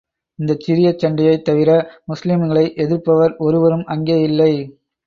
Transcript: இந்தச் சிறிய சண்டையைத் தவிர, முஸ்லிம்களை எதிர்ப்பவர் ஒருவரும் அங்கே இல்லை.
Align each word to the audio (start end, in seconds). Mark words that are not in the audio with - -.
இந்தச் 0.39 0.59
சிறிய 0.59 0.95
சண்டையைத் 0.97 1.43
தவிர, 1.43 1.69
முஸ்லிம்களை 2.07 2.65
எதிர்ப்பவர் 2.77 3.35
ஒருவரும் 3.39 3.85
அங்கே 3.87 4.19
இல்லை. 4.21 4.53